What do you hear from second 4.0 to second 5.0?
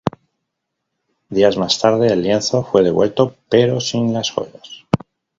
las joyas.